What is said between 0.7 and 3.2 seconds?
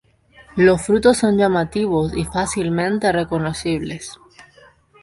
frutos son llamativos y fácilmente